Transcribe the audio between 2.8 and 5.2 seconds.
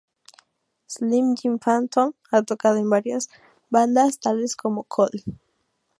varias bandas tales como Col.